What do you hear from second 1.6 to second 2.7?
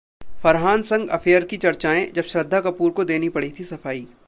चर्चाएं, जब श्रद्धा